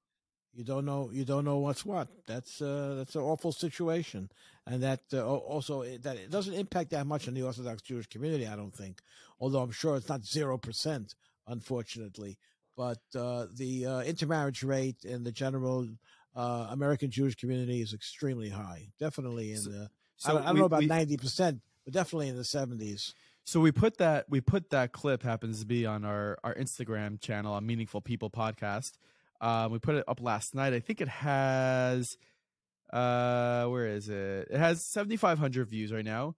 You 0.53 0.63
don't 0.63 0.85
know. 0.85 1.11
You 1.13 1.23
don't 1.23 1.45
know 1.45 1.57
what's 1.57 1.85
what. 1.85 2.07
That's 2.25 2.61
uh, 2.61 2.95
that's 2.97 3.13
an 3.15 3.21
awful 3.21 3.51
situation, 3.51 4.31
and 4.65 4.81
that 4.81 5.01
uh, 5.13 5.23
also 5.23 5.83
that 5.83 6.15
it 6.17 6.31
doesn't 6.31 6.55
impact 6.55 6.89
that 6.91 7.05
much 7.05 7.27
on 7.27 7.35
the 7.35 7.43
Orthodox 7.43 7.83
Jewish 7.83 8.07
community. 8.07 8.47
I 8.47 8.55
don't 8.55 8.73
think, 8.75 9.01
although 9.39 9.59
I'm 9.61 9.69
sure 9.71 9.97
it's 9.97 10.09
not 10.09 10.25
zero 10.25 10.57
percent, 10.57 11.13
unfortunately. 11.45 12.37
But 12.75 12.99
uh, 13.15 13.47
the 13.53 13.85
uh, 13.85 14.01
intermarriage 14.01 14.63
rate 14.63 15.03
in 15.03 15.23
the 15.23 15.31
general 15.31 15.87
uh, 16.35 16.67
American 16.71 17.11
Jewish 17.11 17.35
community 17.35 17.81
is 17.81 17.93
extremely 17.93 18.49
high. 18.49 18.89
Definitely 18.99 19.51
in 19.51 19.63
the. 19.63 19.89
So 20.17 20.29
I 20.29 20.33
don't, 20.33 20.41
I 20.41 20.45
don't 20.45 20.53
we- 20.55 20.59
know 20.61 20.65
about 20.65 20.83
ninety 20.83 21.17
percent, 21.17 21.61
but 21.87 21.93
definitely 21.93 22.27
in 22.27 22.35
the 22.35 22.43
seventies. 22.43 23.15
So 23.45 23.61
we 23.61 23.71
put 23.71 23.97
that 23.99 24.25
we 24.29 24.41
put 24.41 24.71
that 24.71 24.91
clip 24.91 25.23
happens 25.23 25.61
to 25.61 25.65
be 25.65 25.85
on 25.85 26.03
our 26.03 26.37
our 26.43 26.53
Instagram 26.53 27.17
channel, 27.21 27.53
on 27.53 27.65
Meaningful 27.65 28.01
People 28.01 28.29
podcast. 28.29 28.97
Um, 29.39 29.71
we 29.71 29.79
put 29.79 29.95
it 29.95 30.03
up 30.05 30.19
last 30.21 30.53
night. 30.53 30.73
I 30.73 30.81
think 30.81 30.99
it 30.99 31.07
has 31.07 32.17
uh 32.91 33.67
where 33.67 33.87
is 33.87 34.09
it? 34.09 34.49
It 34.51 34.57
has 34.57 34.83
7500 34.83 35.69
views 35.69 35.93
right 35.93 36.03
now, 36.03 36.35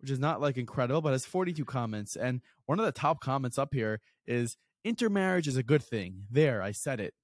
which 0.00 0.08
is 0.08 0.20
not 0.20 0.40
like 0.40 0.56
incredible, 0.56 1.00
but 1.00 1.10
has 1.10 1.26
42 1.26 1.64
comments 1.64 2.14
and 2.14 2.40
one 2.66 2.78
of 2.78 2.84
the 2.84 2.92
top 2.92 3.20
comments 3.20 3.58
up 3.58 3.74
here 3.74 4.00
is 4.24 4.56
intermarriage 4.84 5.48
is 5.48 5.56
a 5.56 5.64
good 5.64 5.82
thing. 5.82 6.26
There, 6.30 6.62
I 6.62 6.70
said 6.70 7.00
it. 7.00 7.14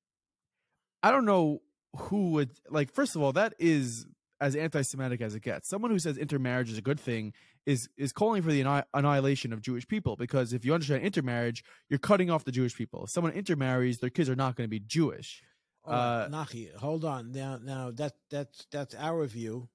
I 1.00 1.12
don't 1.12 1.24
know 1.24 1.62
who 1.96 2.32
would 2.32 2.50
like 2.68 2.92
first 2.92 3.14
of 3.14 3.22
all, 3.22 3.32
that 3.34 3.54
is 3.60 4.04
as 4.40 4.54
anti-Semitic 4.56 5.20
as 5.20 5.34
it 5.34 5.40
gets. 5.42 5.68
Someone 5.68 5.90
who 5.90 5.98
says 5.98 6.16
intermarriage 6.16 6.70
is 6.70 6.78
a 6.78 6.82
good 6.82 7.00
thing 7.00 7.32
is 7.66 7.88
is 7.96 8.12
calling 8.12 8.42
for 8.42 8.50
the 8.50 8.62
anni- 8.62 8.84
annihilation 8.94 9.52
of 9.52 9.60
Jewish 9.60 9.86
people 9.86 10.16
because 10.16 10.52
if 10.52 10.64
you 10.64 10.72
understand 10.74 11.02
intermarriage, 11.02 11.64
you're 11.88 11.98
cutting 11.98 12.30
off 12.30 12.44
the 12.44 12.52
Jewish 12.52 12.74
people. 12.76 13.04
If 13.04 13.10
someone 13.10 13.32
intermarries, 13.32 13.98
their 13.98 14.10
kids 14.10 14.28
are 14.28 14.36
not 14.36 14.56
going 14.56 14.66
to 14.66 14.70
be 14.70 14.80
Jewish. 14.80 15.42
Right, 15.86 16.24
Uh, 16.24 16.28
Nachi, 16.28 16.74
hold 16.74 17.04
on. 17.04 17.32
Now, 17.32 17.58
now 17.62 17.90
that 17.92 18.14
that's 18.30 18.66
that's 18.70 18.94
our 18.94 19.26
view. 19.26 19.68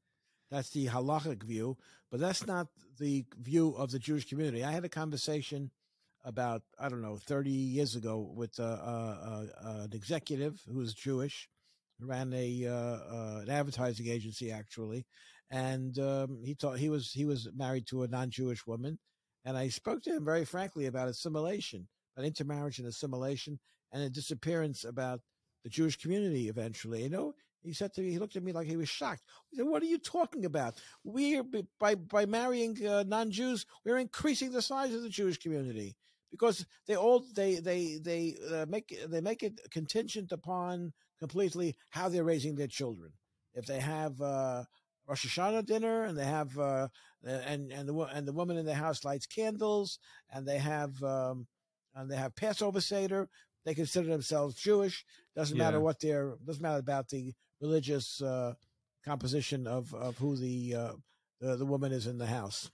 That's 0.49 0.69
the 0.69 0.85
halachic 0.87 1.41
view, 1.43 1.77
but 2.11 2.19
that's 2.19 2.45
not 2.45 2.67
the 2.99 3.25
view 3.39 3.69
of 3.75 3.89
the 3.91 3.97
Jewish 3.99 4.27
community. 4.29 4.63
I 4.63 4.71
had 4.71 4.85
a 4.85 4.89
conversation 4.89 5.71
about 6.23 6.61
I 6.79 6.87
don't 6.89 7.01
know 7.01 7.17
thirty 7.17 7.49
years 7.49 7.95
ago 7.95 8.31
with 8.35 8.59
uh, 8.59 8.63
uh, 8.63 9.45
uh, 9.63 9.69
an 9.85 9.93
executive 9.93 10.61
who 10.71 10.77
was 10.77 10.93
Jewish, 10.93 11.49
ran 11.99 12.33
a 12.33 12.65
uh, 12.65 12.73
uh, 12.73 13.39
an 13.43 13.49
advertising 13.49 14.07
agency 14.07 14.51
actually, 14.51 15.05
and 15.49 15.97
um, 15.99 16.41
he 16.43 16.53
thought 16.53 16.77
he 16.77 16.89
was 16.89 17.11
he 17.11 17.25
was 17.25 17.49
married 17.55 17.87
to 17.87 18.03
a 18.03 18.07
non-Jewish 18.07 18.65
woman, 18.65 18.99
and 19.45 19.57
I 19.57 19.69
spoke 19.69 20.03
to 20.03 20.15
him 20.15 20.25
very 20.25 20.45
frankly 20.45 20.87
about 20.87 21.07
assimilation, 21.07 21.87
about 22.15 22.27
intermarriage 22.27 22.79
and 22.79 22.87
assimilation, 22.87 23.59
and 23.91 24.03
the 24.03 24.09
disappearance 24.09 24.83
about 24.83 25.21
the 25.63 25.69
Jewish 25.69 25.97
community 25.97 26.49
eventually. 26.49 27.03
You 27.03 27.09
know, 27.09 27.33
he 27.63 27.73
said 27.73 27.93
to 27.93 28.01
me, 28.01 28.11
he 28.11 28.19
looked 28.19 28.35
at 28.35 28.43
me 28.43 28.51
like 28.51 28.67
he 28.67 28.77
was 28.77 28.89
shocked. 28.89 29.23
He 29.49 29.57
said, 29.57 29.67
"What 29.67 29.83
are 29.83 29.87
you 29.87 29.99
talking 29.99 30.45
about? 30.45 30.81
We're 31.03 31.43
by 31.79 31.95
by 31.95 32.25
marrying 32.25 32.85
uh, 32.85 33.03
non-Jews, 33.07 33.65
we're 33.85 33.99
increasing 33.99 34.51
the 34.51 34.61
size 34.61 34.93
of 34.93 35.01
the 35.01 35.09
Jewish 35.09 35.37
community 35.37 35.95
because 36.33 36.65
they 36.87 36.95
all 36.95 37.23
they 37.35 37.55
they 37.55 37.99
they 38.01 38.35
uh, 38.51 38.65
make 38.67 38.97
they 39.07 39.21
make 39.21 39.43
it 39.43 39.59
contingent 39.71 40.31
upon 40.31 40.91
completely 41.23 41.75
how 41.89 42.09
they're 42.09 42.31
raising 42.33 42.55
their 42.55 42.67
children. 42.79 43.11
If 43.53 43.65
they 43.65 43.79
have 43.79 44.19
uh, 44.21 44.63
Rosh 45.07 45.25
Hashanah 45.25 45.65
dinner 45.65 46.03
and 46.03 46.17
they 46.17 46.25
have 46.25 46.57
uh, 46.57 46.87
and 47.23 47.71
and 47.71 47.87
the 47.89 47.95
and 48.15 48.27
the 48.27 48.33
woman 48.33 48.57
in 48.57 48.65
the 48.65 48.75
house 48.85 49.03
lights 49.03 49.25
candles 49.37 49.99
and 50.33 50.45
they 50.45 50.59
have 50.59 51.01
um, 51.03 51.47
and 51.95 52.09
they 52.09 52.17
have 52.17 52.35
Passover 52.35 52.81
seder, 52.81 53.29
they 53.65 53.75
consider 53.75 54.07
themselves 54.09 54.55
Jewish. 54.55 55.05
Doesn't 55.35 55.57
matter 55.57 55.77
Yeah. 55.77 55.83
what 55.87 55.99
their 55.99 56.35
doesn't 56.45 56.61
matter 56.61 56.79
about 56.79 57.09
the 57.09 57.33
religious 57.61 58.21
uh, 58.21 58.53
composition 59.05 59.67
of 59.67 59.93
of 59.93 60.17
who 60.17 60.35
the 60.35 60.75
uh, 60.75 60.93
the 61.39 61.55
the 61.55 61.65
woman 61.73 61.91
is 61.91 62.05
in 62.07 62.17
the 62.17 62.27
house. 62.39 62.71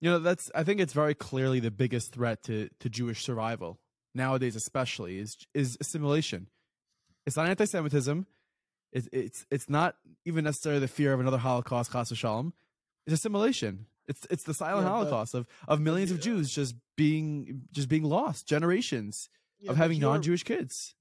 You 0.00 0.10
know, 0.10 0.18
that's 0.18 0.50
I 0.54 0.64
think 0.64 0.80
it's 0.80 0.92
very 0.92 1.14
clearly 1.14 1.60
the 1.60 1.70
biggest 1.70 2.12
threat 2.12 2.42
to 2.44 2.68
to 2.80 2.88
Jewish 2.88 3.22
survival 3.24 3.78
nowadays, 4.14 4.56
especially 4.56 5.18
is 5.18 5.36
is 5.54 5.76
assimilation. 5.80 6.48
It's 7.26 7.36
not 7.36 7.48
anti-Semitism. 7.48 8.26
It's 8.92 9.08
it's 9.12 9.46
it's 9.50 9.68
not 9.68 9.96
even 10.24 10.44
necessarily 10.44 10.80
the 10.80 10.88
fear 10.88 11.12
of 11.12 11.20
another 11.20 11.38
Holocaust, 11.38 11.90
chas 11.92 12.10
v'shalom. 12.12 12.52
It's 13.06 13.14
assimilation. 13.14 13.86
It's 14.06 14.26
it's 14.30 14.44
the 14.44 14.54
silent 14.54 14.84
Yeah, 14.86 14.90
but- 14.90 14.98
Holocaust 14.98 15.34
of 15.34 15.46
of 15.66 15.80
millions 15.80 16.10
of. 16.12 16.20
Jews 16.20 16.50
just 16.50 16.74
being 16.96 17.62
just 17.72 17.88
being 17.88 18.04
lost, 18.04 18.46
generations 18.46 19.28
Yeah, 19.58 19.72
of 19.72 19.76
having 19.76 19.98
non-Jewish 20.00 20.44
kids. 20.44 20.94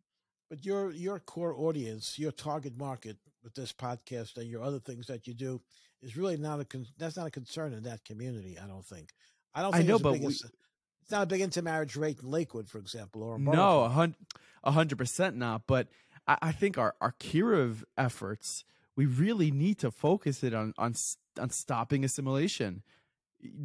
But 0.49 0.65
your 0.65 0.91
your 0.91 1.19
core 1.19 1.53
audience, 1.55 2.17
your 2.17 2.31
target 2.31 2.77
market 2.77 3.17
with 3.43 3.53
this 3.53 3.71
podcast 3.73 4.37
and 4.37 4.47
your 4.49 4.63
other 4.63 4.79
things 4.79 5.05
that 5.07 5.27
you 5.27 5.33
do 5.35 5.61
is 6.01 6.17
really 6.17 6.37
not 6.37 6.59
a 6.61 6.65
con- 6.65 6.87
that's 6.97 7.17
not 7.17 7.27
a 7.27 7.31
concern 7.31 7.73
in 7.73 7.83
that 7.83 8.03
community. 8.05 8.57
I 8.57 8.65
don't 8.67 8.85
think. 8.85 9.09
I 9.53 9.61
don't 9.61 9.75
I 9.75 9.81
know, 9.83 9.99
but 9.99 10.13
we- 10.13 10.25
it's 10.27 11.11
not 11.11 11.23
a 11.23 11.25
big 11.27 11.41
intermarriage 11.41 11.95
rate 11.95 12.19
in 12.21 12.31
Lakewood, 12.31 12.69
for 12.69 12.79
example, 12.79 13.21
or 13.23 13.37
No, 13.37 13.51
a 13.51 13.55
Borough. 13.55 13.87
hun- 13.89 14.15
a 14.63 14.71
hundred 14.71 14.97
percent 14.97 15.35
not. 15.35 15.67
But 15.67 15.89
I, 16.27 16.37
I 16.41 16.51
think 16.51 16.77
our 16.77 16.95
our 17.01 17.13
kiruv 17.19 17.83
efforts, 17.97 18.63
we 18.95 19.05
really 19.05 19.51
need 19.51 19.77
to 19.79 19.91
focus 19.91 20.43
it 20.43 20.53
on 20.53 20.73
on 20.77 20.93
on 21.39 21.49
stopping 21.49 22.03
assimilation. 22.05 22.83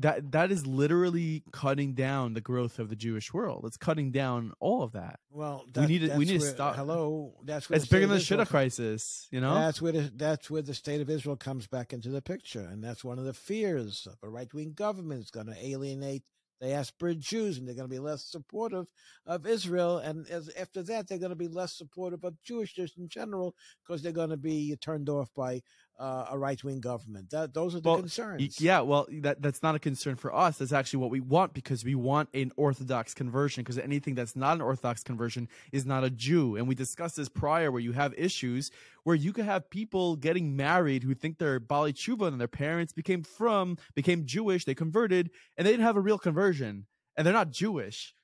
That 0.00 0.32
that 0.32 0.50
is 0.50 0.66
literally 0.66 1.44
cutting 1.52 1.92
down 1.94 2.34
the 2.34 2.40
growth 2.40 2.80
of 2.80 2.88
the 2.88 2.96
Jewish 2.96 3.32
world. 3.32 3.62
It's 3.64 3.76
cutting 3.76 4.10
down 4.10 4.52
all 4.58 4.82
of 4.82 4.90
that. 4.92 5.20
Well, 5.30 5.66
We 5.76 5.86
need 5.86 5.98
to- 6.00 6.16
we 6.16 6.24
need 6.24 6.40
to 6.40 6.46
stop- 6.48 6.74
Hello, 6.74 7.34
that's 7.44 7.70
where 7.70 7.76
It's 7.76 7.86
the 7.88 7.94
bigger 7.94 8.08
than 8.08 8.18
the 8.18 8.22
shidduch 8.24 8.48
crisis, 8.48 9.28
you 9.30 9.40
know. 9.40 9.54
That's 9.54 9.80
where 9.80 9.92
the, 9.92 10.10
that's 10.16 10.50
where 10.50 10.62
the 10.62 10.74
state 10.74 11.00
of 11.00 11.08
Israel 11.08 11.36
comes 11.36 11.68
back 11.68 11.92
into 11.92 12.08
the 12.08 12.20
picture, 12.20 12.62
and 12.64 12.82
that's 12.82 13.04
one 13.04 13.20
of 13.20 13.24
the 13.24 13.32
fears 13.34 14.08
of 14.10 14.16
a 14.24 14.28
right 14.28 14.52
wing 14.52 14.72
government 14.72 15.20
is 15.22 15.30
going 15.30 15.46
to 15.46 15.64
alienate 15.64 16.24
diaspora 16.60 17.14
Jews, 17.14 17.58
and 17.58 17.66
they're 17.66 17.74
going 17.74 17.88
to 17.88 17.94
be 17.94 17.98
less 17.98 18.24
supportive 18.24 18.86
of 19.26 19.46
Israel, 19.46 19.98
and 19.98 20.26
as, 20.28 20.48
after 20.58 20.82
that, 20.84 21.08
they're 21.08 21.18
going 21.18 21.30
to 21.30 21.36
be 21.36 21.48
less 21.48 21.76
supportive 21.76 22.24
of 22.24 22.34
Jewishness 22.48 22.96
in 22.98 23.08
general 23.08 23.54
because 23.82 24.02
they're 24.02 24.12
going 24.12 24.30
to 24.30 24.36
be 24.36 24.76
turned 24.80 25.08
off 25.08 25.28
by 25.36 25.62
uh, 25.98 26.26
a 26.30 26.38
right 26.38 26.62
wing 26.62 26.80
government. 26.80 27.30
That 27.30 27.54
those 27.54 27.74
are 27.74 27.80
the 27.80 27.88
Well, 27.88 27.98
concerns. 27.98 28.60
Yeah, 28.60 28.80
well, 28.80 29.06
that 29.22 29.42
that's 29.42 29.62
not 29.62 29.74
a 29.74 29.78
concern 29.78 30.16
for 30.16 30.34
us. 30.34 30.58
That's 30.58 30.72
actually 30.72 31.00
what 31.00 31.10
we 31.10 31.20
want 31.20 31.54
because 31.54 31.84
we 31.84 31.94
want 31.94 32.28
an 32.34 32.52
Orthodox 32.56 33.14
conversion. 33.14 33.62
Because 33.62 33.78
anything 33.78 34.14
that's 34.14 34.36
not 34.36 34.54
an 34.54 34.60
Orthodox 34.60 35.02
conversion 35.02 35.48
is 35.72 35.84
not 35.84 36.04
a 36.04 36.10
Jew. 36.10 36.56
And 36.56 36.68
we 36.68 36.74
discussed 36.74 37.16
this 37.16 37.28
prior, 37.28 37.72
where 37.72 37.80
you 37.80 37.92
have 37.92 38.14
issues 38.16 38.70
where 39.08 39.16
you 39.16 39.32
could 39.32 39.46
have 39.46 39.70
people 39.70 40.16
getting 40.16 40.54
married 40.54 41.02
who 41.02 41.14
think 41.14 41.38
they're 41.38 41.58
baalei 41.58 41.94
teshuva 41.94 42.28
and 42.28 42.38
their 42.38 42.46
parents 42.46 42.92
became 42.92 43.22
from 43.22 43.78
became 43.94 44.26
Jewish, 44.26 44.66
they 44.66 44.74
converted, 44.74 45.30
and 45.56 45.66
they 45.66 45.70
didn't 45.70 45.86
have 45.86 45.96
a 45.96 46.00
real 46.00 46.18
conversion, 46.18 46.84
and 47.16 47.26
they're 47.26 47.32
not 47.32 47.50
Jewish. 47.50 48.14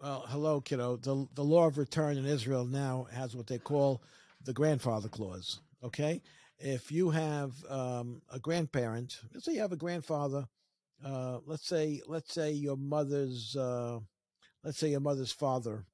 Well, 0.00 0.24
hello, 0.28 0.60
kiddo. 0.60 0.96
The 0.96 1.26
the 1.34 1.44
law 1.44 1.66
of 1.66 1.78
return 1.78 2.16
in 2.16 2.26
Israel 2.26 2.64
now 2.64 3.06
has 3.12 3.36
what 3.36 3.46
they 3.46 3.58
call 3.58 4.02
the 4.44 4.52
grandfather 4.52 5.08
clause. 5.08 5.60
Okay, 5.84 6.20
if 6.58 6.90
you 6.90 7.10
have 7.10 7.52
um, 7.68 8.22
a 8.32 8.38
grandparent, 8.38 9.20
let's 9.32 9.46
say 9.46 9.54
you 9.54 9.60
have 9.60 9.72
a 9.72 9.76
grandfather. 9.76 10.46
Uh, 11.04 11.38
let's 11.46 11.66
say 11.66 12.00
let's 12.08 12.34
say 12.34 12.50
your 12.50 12.76
mother's 12.76 13.54
uh, 13.56 14.00
let's 14.64 14.78
say 14.78 14.88
your 14.88 15.00
mother's 15.00 15.30
father 15.32 15.84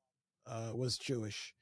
uh, 0.47 0.71
was 0.75 0.97
Jewish, 0.97 1.54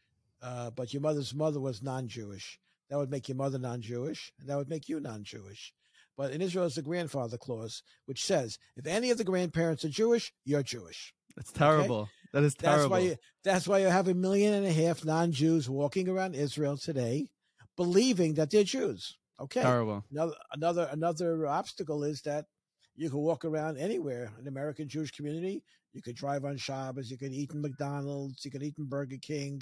uh, 0.42 0.70
but 0.70 0.92
your 0.92 1.02
mother's 1.02 1.34
mother 1.34 1.58
was 1.60 1.82
non-Jewish. 1.82 2.60
That 2.88 2.98
would 2.98 3.10
make 3.10 3.28
your 3.28 3.36
mother 3.36 3.58
non-Jewish, 3.58 4.32
and 4.38 4.48
that 4.48 4.56
would 4.56 4.68
make 4.68 4.88
you 4.88 5.00
non-Jewish. 5.00 5.72
But 6.16 6.32
in 6.32 6.42
Israel, 6.42 6.66
it's 6.66 6.76
the 6.76 6.82
grandfather 6.82 7.38
clause, 7.38 7.82
which 8.06 8.22
says 8.22 8.58
if 8.76 8.86
any 8.86 9.10
of 9.10 9.18
the 9.18 9.24
grandparents 9.24 9.84
are 9.84 9.88
Jewish, 9.88 10.32
you're 10.44 10.62
Jewish. 10.62 11.12
That's 11.36 11.50
terrible. 11.52 12.08
That 12.32 12.44
is 12.44 12.54
That's 12.54 12.76
terrible. 12.76 12.90
why 12.90 12.98
you, 13.00 13.16
that's 13.42 13.66
why 13.66 13.78
you 13.78 13.86
have 13.86 14.08
a 14.08 14.14
million 14.14 14.54
and 14.54 14.66
a 14.66 14.72
half 14.72 15.04
non-Jews 15.04 15.68
walking 15.68 16.08
around 16.08 16.34
Israel 16.34 16.76
today, 16.76 17.28
believing 17.76 18.34
that 18.34 18.50
they're 18.50 18.64
Jews. 18.64 19.16
Okay. 19.40 19.62
terrible. 19.62 20.04
Another 20.12 20.34
another 20.52 20.88
another 20.92 21.46
obstacle 21.46 22.04
is 22.04 22.22
that 22.22 22.46
you 22.94 23.10
can 23.10 23.18
walk 23.18 23.44
around 23.44 23.78
anywhere 23.78 24.30
in 24.38 24.44
the 24.44 24.50
American 24.50 24.88
Jewish 24.88 25.10
community. 25.10 25.62
You 25.92 26.02
could 26.02 26.14
drive 26.14 26.44
on 26.44 26.56
Shabbos. 26.56 27.10
You 27.10 27.18
could 27.18 27.32
eat 27.32 27.52
in 27.52 27.60
McDonald's. 27.60 28.44
You 28.44 28.50
could 28.50 28.62
eat 28.62 28.76
in 28.78 28.86
Burger 28.86 29.16
King. 29.20 29.60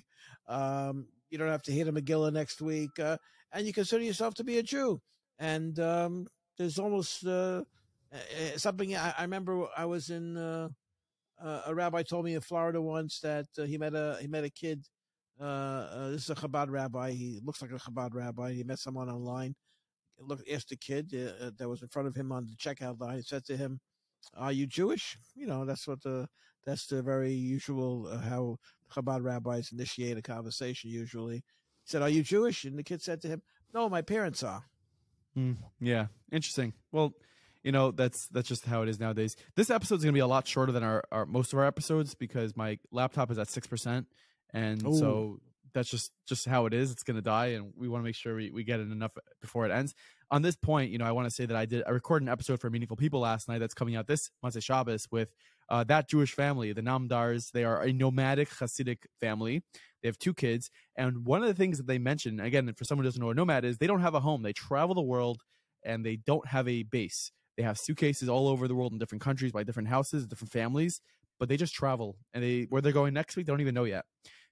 Um, 0.48 1.06
you 1.30 1.38
don't 1.38 1.48
have 1.48 1.62
to 1.62 1.72
hit 1.72 1.88
a 1.88 1.92
Megillah 1.92 2.32
next 2.32 2.60
week, 2.60 2.98
uh, 2.98 3.16
and 3.52 3.66
you 3.66 3.72
consider 3.72 4.04
yourself 4.04 4.34
to 4.34 4.44
be 4.44 4.58
a 4.58 4.62
Jew. 4.62 5.00
And 5.38 5.78
um, 5.80 6.26
there's 6.58 6.78
almost 6.78 7.26
uh, 7.26 7.62
something. 8.56 8.94
I, 8.96 9.14
I 9.18 9.22
remember 9.22 9.66
I 9.76 9.86
was 9.86 10.10
in. 10.10 10.36
Uh, 10.36 10.68
uh, 11.42 11.62
a 11.66 11.74
rabbi 11.74 12.02
told 12.02 12.26
me 12.26 12.34
in 12.34 12.40
Florida 12.42 12.82
once 12.82 13.20
that 13.20 13.46
uh, 13.58 13.62
he 13.62 13.78
met 13.78 13.94
a 13.94 14.18
he 14.20 14.26
met 14.26 14.44
a 14.44 14.50
kid. 14.50 14.86
Uh, 15.40 15.44
uh, 15.44 16.08
this 16.10 16.24
is 16.24 16.30
a 16.30 16.34
Chabad 16.34 16.68
rabbi. 16.68 17.12
He 17.12 17.40
looks 17.42 17.62
like 17.62 17.70
a 17.70 17.76
Chabad 17.76 18.14
rabbi. 18.14 18.52
He 18.52 18.62
met 18.62 18.78
someone 18.78 19.08
online. 19.08 19.54
Look, 20.18 20.40
asked 20.50 20.68
the 20.68 20.76
kid 20.76 21.14
uh, 21.14 21.46
uh, 21.46 21.50
that 21.56 21.68
was 21.68 21.80
in 21.80 21.88
front 21.88 22.08
of 22.08 22.14
him 22.14 22.30
on 22.30 22.46
the 22.46 22.54
checkout 22.56 23.00
line. 23.00 23.16
He 23.16 23.22
said 23.22 23.44
to 23.46 23.56
him, 23.56 23.80
"Are 24.36 24.52
you 24.52 24.66
Jewish?" 24.66 25.16
You 25.34 25.46
know, 25.46 25.64
that's 25.64 25.88
what 25.88 26.02
the 26.02 26.28
that's 26.66 26.86
the 26.86 27.02
very 27.02 27.32
usual 27.32 28.06
uh, 28.06 28.18
how 28.18 28.58
Chabad 28.92 29.24
rabbis 29.24 29.72
initiate 29.72 30.18
a 30.18 30.22
conversation. 30.22 30.90
Usually, 30.90 31.36
he 31.36 31.42
said, 31.86 32.02
"Are 32.02 32.10
you 32.10 32.22
Jewish?" 32.22 32.64
And 32.64 32.78
the 32.78 32.82
kid 32.82 33.00
said 33.00 33.22
to 33.22 33.28
him, 33.28 33.42
"No, 33.72 33.88
my 33.88 34.02
parents 34.02 34.42
are." 34.42 34.64
Mm, 35.38 35.56
yeah, 35.80 36.08
interesting. 36.30 36.74
Well, 36.92 37.14
you 37.62 37.72
know 37.72 37.90
that's 37.92 38.26
that's 38.28 38.48
just 38.48 38.66
how 38.66 38.82
it 38.82 38.90
is 38.90 39.00
nowadays. 39.00 39.36
This 39.54 39.70
episode 39.70 39.96
is 39.96 40.04
going 40.04 40.12
to 40.12 40.16
be 40.16 40.20
a 40.20 40.26
lot 40.26 40.46
shorter 40.46 40.72
than 40.72 40.82
our, 40.82 41.02
our 41.10 41.24
most 41.24 41.54
of 41.54 41.58
our 41.58 41.64
episodes 41.66 42.14
because 42.14 42.56
my 42.56 42.78
laptop 42.90 43.30
is 43.30 43.38
at 43.38 43.48
six 43.48 43.66
percent, 43.66 44.06
and 44.52 44.86
Ooh. 44.86 44.98
so 44.98 45.40
that's 45.72 45.88
just 45.88 46.12
just 46.26 46.46
how 46.46 46.66
it 46.66 46.74
is. 46.74 46.90
It's 46.90 47.02
going 47.02 47.16
to 47.16 47.22
die, 47.22 47.48
and 47.48 47.72
we 47.76 47.88
want 47.88 48.02
to 48.02 48.04
make 48.04 48.14
sure 48.14 48.36
we, 48.36 48.50
we 48.50 48.64
get 48.64 48.80
it 48.80 48.90
enough 48.90 49.12
before 49.40 49.66
it 49.66 49.72
ends. 49.72 49.94
On 50.30 50.42
this 50.42 50.56
point, 50.56 50.90
you 50.90 50.98
know, 50.98 51.04
I 51.04 51.12
want 51.12 51.26
to 51.26 51.34
say 51.34 51.46
that 51.46 51.56
I 51.56 51.66
did 51.66 51.82
I 51.86 51.90
recorded 51.90 52.26
an 52.26 52.32
episode 52.32 52.60
for 52.60 52.70
Meaningful 52.70 52.96
People 52.96 53.20
last 53.20 53.48
night 53.48 53.58
that's 53.58 53.74
coming 53.74 53.96
out 53.96 54.06
this 54.06 54.30
Motzei 54.44 54.62
Shabbos 54.62 55.06
with 55.10 55.30
uh, 55.68 55.84
that 55.84 56.08
Jewish 56.08 56.32
family, 56.32 56.72
the 56.72 56.82
Namdars. 56.82 57.52
They 57.52 57.64
are 57.64 57.82
a 57.82 57.92
nomadic 57.92 58.50
Hasidic 58.50 58.98
family. 59.20 59.62
They 60.02 60.08
have 60.08 60.18
two 60.18 60.34
kids, 60.34 60.70
and 60.96 61.26
one 61.26 61.42
of 61.42 61.48
the 61.48 61.54
things 61.54 61.78
that 61.78 61.86
they 61.86 61.98
mention 61.98 62.40
again, 62.40 62.72
for 62.74 62.84
someone 62.84 63.04
who 63.04 63.08
doesn't 63.08 63.20
know 63.20 63.26
what 63.26 63.36
a 63.36 63.40
nomad 63.40 63.64
is, 63.64 63.78
they 63.78 63.86
don't 63.86 64.00
have 64.00 64.14
a 64.14 64.20
home. 64.20 64.42
They 64.42 64.52
travel 64.52 64.94
the 64.94 65.02
world, 65.02 65.42
and 65.84 66.04
they 66.04 66.16
don't 66.16 66.46
have 66.46 66.66
a 66.68 66.82
base. 66.84 67.32
They 67.56 67.62
have 67.62 67.78
suitcases 67.78 68.28
all 68.28 68.48
over 68.48 68.66
the 68.66 68.74
world 68.74 68.92
in 68.92 68.98
different 68.98 69.22
countries 69.22 69.52
by 69.52 69.64
different 69.64 69.88
houses, 69.88 70.26
different 70.26 70.52
families, 70.52 71.02
but 71.38 71.50
they 71.50 71.58
just 71.58 71.74
travel, 71.74 72.16
and 72.32 72.42
they 72.42 72.62
where 72.70 72.80
they're 72.80 72.92
going 72.92 73.12
next 73.12 73.36
week, 73.36 73.46
they 73.46 73.52
don't 73.52 73.60
even 73.60 73.74
know 73.74 73.84
yet. 73.84 74.06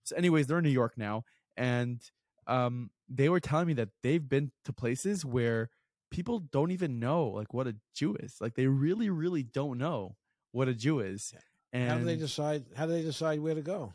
So, 0.08 0.16
anyways, 0.16 0.46
they're 0.46 0.58
in 0.58 0.64
New 0.64 0.70
York 0.70 0.94
now, 0.96 1.24
and 1.56 2.00
um, 2.46 2.90
they 3.08 3.28
were 3.28 3.40
telling 3.40 3.66
me 3.66 3.74
that 3.74 3.90
they've 4.02 4.26
been 4.26 4.50
to 4.64 4.72
places 4.72 5.24
where 5.24 5.70
people 6.10 6.38
don't 6.38 6.70
even 6.70 6.98
know 6.98 7.26
like 7.26 7.52
what 7.52 7.66
a 7.66 7.76
Jew 7.94 8.14
is. 8.16 8.36
Like 8.40 8.54
they 8.54 8.66
really, 8.66 9.10
really 9.10 9.42
don't 9.42 9.78
know 9.78 10.16
what 10.52 10.68
a 10.68 10.74
Jew 10.74 11.00
is. 11.00 11.34
And 11.72 11.90
how 11.90 11.98
do 11.98 12.04
they 12.04 12.16
decide? 12.16 12.64
How 12.76 12.86
do 12.86 12.92
they 12.92 13.02
decide 13.02 13.40
where 13.40 13.54
to 13.54 13.62
go? 13.62 13.92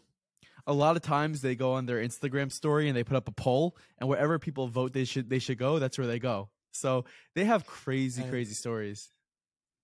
a 0.65 0.73
lot 0.73 0.95
of 0.95 1.01
times 1.01 1.41
they 1.41 1.55
go 1.55 1.73
on 1.73 1.85
their 1.85 1.97
Instagram 1.97 2.49
story 2.49 2.87
and 2.87 2.95
they 2.95 3.03
put 3.03 3.17
up 3.17 3.27
a 3.27 3.31
poll, 3.31 3.75
and 3.97 4.07
wherever 4.07 4.39
people 4.39 4.67
vote 4.67 4.93
they 4.93 5.05
should 5.05 5.29
they 5.29 5.39
should 5.39 5.57
go, 5.57 5.79
that's 5.79 5.97
where 5.97 6.07
they 6.07 6.19
go. 6.19 6.49
So 6.71 7.05
they 7.35 7.45
have 7.45 7.65
crazy, 7.65 8.21
And- 8.21 8.31
crazy 8.31 8.53
stories. 8.53 9.11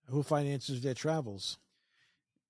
Who 0.08 0.24
finances 0.24 0.82
their 0.82 0.94
travels? 0.96 1.58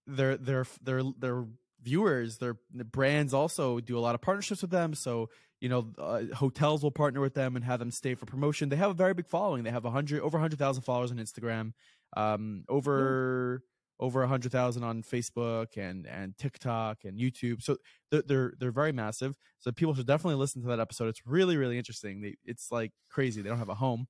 Their 0.08 0.38
their 0.38 0.66
their 0.82 1.02
their 1.18 1.46
viewers, 1.82 2.38
their 2.38 2.58
brands 2.74 3.34
also 3.34 3.80
do 3.80 3.98
a 3.98 4.02
lot 4.02 4.16
of 4.16 4.22
partnerships 4.22 4.62
with 4.62 4.72
them. 4.72 4.94
So 4.94 5.30
you 5.62 5.68
know, 5.68 5.92
uh, 5.98 6.24
hotels 6.36 6.84
will 6.84 6.92
partner 6.92 7.20
with 7.20 7.34
them 7.34 7.58
and 7.58 7.66
have 7.66 7.80
them 7.80 7.92
stay 7.92 8.16
for 8.16 8.26
promotion. 8.26 8.70
They 8.70 8.78
have 8.78 8.92
a 8.92 8.94
very 8.94 9.14
big 9.14 9.28
following. 9.28 9.64
They 9.64 9.72
have 9.72 9.84
a 9.84 9.92
hundred 9.92 10.22
over 10.22 10.40
hundred 10.40 10.58
thousand 10.58 10.84
followers 10.84 11.12
on 11.12 11.18
Instagram, 11.18 11.74
um, 12.16 12.64
over 12.70 13.62
over 14.00 14.24
a 14.24 14.28
hundred 14.30 14.54
thousand 14.54 14.84
on 14.86 15.04
Facebook 15.04 15.76
and 15.76 16.08
and 16.08 16.38
TikTok 16.38 17.00
and 17.04 17.20
YouTube. 17.20 17.62
So 17.62 17.76
they're, 18.10 18.22
they're 18.22 18.54
they're 18.58 18.72
very 18.72 18.94
massive. 18.94 19.36
So 19.60 19.74
people 19.74 19.94
should 19.94 20.08
definitely 20.08 20.36
listen 20.40 20.62
to 20.62 20.70
that 20.70 20.80
episode. 20.80 21.10
It's 21.10 21.22
really 21.26 21.58
really 21.58 21.78
interesting. 21.78 22.22
They, 22.22 22.38
it's 22.46 22.72
like 22.72 22.94
crazy. 23.10 23.42
They 23.42 23.50
don't 23.50 23.60
have 23.60 23.68
a 23.68 23.76
home. 23.76 24.08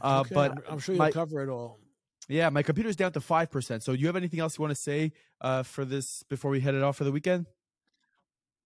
Uh, 0.00 0.20
Okay, 0.24 0.34
but 0.36 0.52
I'm, 0.52 0.58
I'm 0.70 0.78
sure 0.78 0.94
you'll 0.94 1.04
my- 1.04 1.10
cover 1.10 1.42
it 1.42 1.48
all. 1.48 1.80
Yeah, 2.32 2.48
my 2.48 2.62
computer's 2.62 2.96
down 2.96 3.12
to 3.12 3.20
five 3.20 3.50
percent. 3.50 3.82
So, 3.82 3.92
do 3.94 4.00
you 4.00 4.06
have 4.06 4.16
anything 4.16 4.40
else 4.40 4.56
you 4.56 4.62
want 4.62 4.70
to 4.74 4.80
say 4.80 5.12
uh, 5.42 5.62
for 5.62 5.84
this 5.84 6.22
before 6.22 6.50
we 6.50 6.60
head 6.60 6.74
it 6.74 6.82
off 6.82 6.96
for 6.96 7.04
the 7.04 7.12
weekend? 7.12 7.46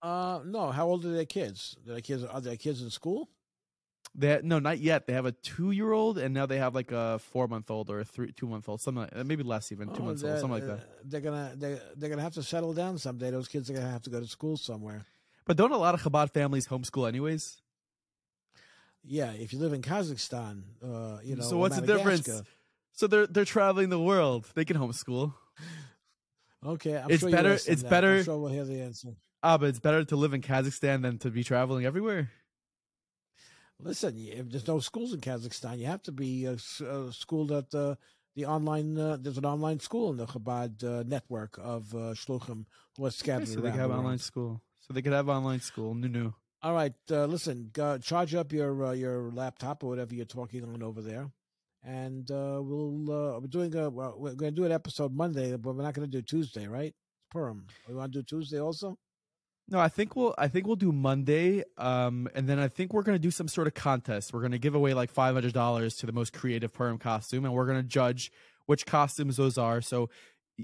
Uh, 0.01 0.41
no. 0.45 0.71
How 0.71 0.87
old 0.87 1.05
are 1.05 1.11
their 1.11 1.25
kids? 1.25 1.77
Their 1.85 2.01
kids 2.01 2.23
are 2.23 2.41
their 2.41 2.57
kids 2.57 2.81
in 2.81 2.91
school? 2.91 3.29
They 4.15 4.41
no, 4.43 4.61
not 4.61 4.79
yet. 4.79 5.09
They 5.09 5.15
have 5.15 5.27
a 5.27 5.33
two-year-old, 5.33 6.17
and 6.17 6.33
now 6.33 6.47
they 6.47 6.59
have 6.59 6.77
like 6.77 6.93
a 6.93 7.19
four-month-old 7.19 7.91
or 7.91 8.01
a 8.01 8.05
three, 8.05 8.31
two-month-old, 8.33 8.81
something 8.81 9.03
like, 9.03 9.27
maybe 9.27 9.43
less 9.43 9.73
even, 9.73 9.89
two 9.89 10.03
Oh, 10.03 10.07
months 10.07 10.23
old, 10.23 10.39
something 10.39 10.51
like 10.51 10.67
that. 10.67 10.81
They're 11.05 11.21
gonna 11.21 11.53
they're, 11.57 11.81
they're 11.97 12.09
gonna 12.09 12.23
have 12.23 12.35
to 12.35 12.45
settle 12.45 12.73
down 12.73 12.99
someday. 12.99 13.33
Those 13.33 13.49
kids 13.49 13.69
are 13.69 13.75
gonna 13.75 13.91
have 13.91 14.03
to 14.03 14.11
go 14.11 14.21
to 14.21 14.27
school 14.29 14.57
somewhere. 14.57 15.05
But 15.45 15.57
don't 15.57 15.73
a 15.73 15.77
lot 15.77 15.95
of 15.95 16.03
Chabad 16.03 16.33
families 16.33 16.69
homeschool 16.69 17.09
anyways? 17.09 17.61
Yeah, 19.05 19.33
if 19.33 19.53
you 19.53 19.59
live 19.59 19.73
in 19.73 19.83
Kazakhstan, 19.83 20.63
uh, 20.83 21.19
you 21.23 21.37
know. 21.37 21.43
So 21.43 21.59
what's 21.59 21.77
the 21.77 21.87
difference? 21.87 22.29
So 22.97 23.07
they're 23.07 23.26
they're 23.26 23.45
traveling 23.45 23.91
the 23.91 24.00
world. 24.00 24.50
They 24.55 24.65
can 24.65 24.76
homeschool. 24.76 25.35
Okay, 26.65 26.97
I'm 26.97 27.11
It's 27.11 27.21
sure 27.21 27.31
better- 27.31 27.53
it's 27.53 27.83
that. 27.83 27.91
better- 27.91 28.17
I'm 28.19 28.25
sure 28.25 28.38
we'll 28.38 28.50
hear 28.53 28.65
the 28.65 28.81
answer. 28.81 29.11
Ah, 29.43 29.57
but 29.59 29.69
it's 29.69 29.79
better 29.79 30.03
to 30.05 30.17
live 30.17 30.33
in 30.35 30.41
Kazakhstan 30.43 31.03
than 31.03 31.19
to 31.19 31.31
be 31.31 31.45
traveling 31.45 31.85
everywhere. 31.85 32.31
Listen, 33.79 34.17
if 34.19 34.49
there's 34.50 34.67
no 34.67 34.81
schools 34.81 35.12
in 35.12 35.21
Kazakhstan, 35.21 35.79
you 35.79 35.87
have 35.87 36.03
to 36.05 36.12
be 36.12 36.47
uh, 36.49 36.57
uh, 36.85 37.11
schooled 37.12 37.53
at 37.53 37.73
uh, 37.75 37.95
the 38.35 38.47
online. 38.47 38.97
Uh, 38.99 39.19
there's 39.21 39.37
an 39.38 39.45
online 39.45 39.79
school 39.81 40.11
in 40.11 40.17
the 40.17 40.26
Chabad 40.26 40.83
uh, 40.83 41.05
network 41.07 41.59
of 41.62 41.95
uh, 41.95 41.99
shluchim 42.17 42.65
who 42.97 43.05
are 43.05 43.11
scattered 43.11 43.49
so 43.49 43.61
they 43.61 43.71
can 43.71 43.79
have 43.81 43.91
the 43.91 43.97
online 43.97 44.19
school. 44.19 44.62
So 44.81 44.95
they 44.95 45.03
could 45.03 45.12
have 45.12 45.29
online 45.29 45.61
school. 45.61 45.95
No, 45.95 46.09
no. 46.09 46.35
All 46.62 46.73
right, 46.73 46.95
uh, 47.11 47.26
listen, 47.26 47.69
go, 47.73 47.99
charge 47.99 48.35
up 48.35 48.50
your 48.53 48.87
uh, 48.87 48.93
your 48.93 49.31
laptop 49.31 49.85
or 49.85 49.88
whatever 49.91 50.15
you're 50.15 50.25
talking 50.25 50.65
on 50.65 50.83
over 50.83 51.03
there, 51.03 51.31
and 51.87 52.28
uh, 52.31 52.61
we'll 52.61 53.11
uh, 53.11 53.40
we're 53.40 53.47
doing 53.47 53.75
a 53.76 53.88
we're 53.88 54.35
going 54.35 54.50
to 54.55 54.61
do 54.61 54.64
an 54.64 54.73
episode 54.73 55.14
Monday, 55.14 55.57
but 55.57 55.75
we're 55.75 55.85
not 55.85 55.95
going 55.95 56.11
to 56.11 56.11
do 56.11 56.21
Tuesday, 56.21 56.66
right? 56.66 56.93
Purim. 57.31 57.66
We 57.88 57.95
want 57.95 58.12
to 58.12 58.19
do 58.19 58.23
Tuesday 58.25 58.61
also. 58.61 58.99
No, 59.69 59.78
I 59.81 59.88
think 59.88 60.14
we'll 60.14 60.35
I 60.38 60.49
think 60.49 60.66
we'll 60.66 60.76
do 60.76 60.93
Monday, 60.93 61.64
um, 61.76 62.28
and 62.35 62.49
then 62.49 62.59
I 62.59 62.69
think 62.69 62.93
we're 62.93 63.02
gonna 63.02 63.19
do 63.19 63.33
some 63.33 63.49
sort 63.49 63.66
of 63.66 63.75
contest. 63.75 64.33
We're 64.33 64.43
gonna 64.43 64.59
give 64.59 64.76
away 64.76 64.95
like 64.95 65.11
five 65.11 65.35
hundred 65.35 65.55
dollars 65.55 65.97
to 65.97 66.07
the 66.07 66.12
most 66.12 66.33
creative 66.33 66.73
Purim 66.73 66.99
costume, 66.99 67.45
and 67.45 67.52
we're 67.52 67.66
gonna 67.66 67.83
judge 67.83 68.31
which 68.66 68.87
costumes 68.87 69.37
those 69.37 69.59
are. 69.59 69.81
So, 69.81 70.09